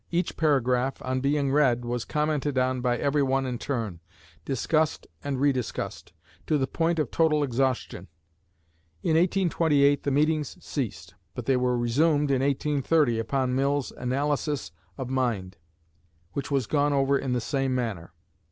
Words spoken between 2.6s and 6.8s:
by every one in turn, discussed and rediscussed, to the